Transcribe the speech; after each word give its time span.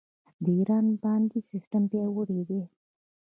د 0.43 0.45
ایران 0.57 0.85
بانکي 1.03 1.39
سیستم 1.51 1.83
پیاوړی 1.91 2.41
دی. 2.49 2.61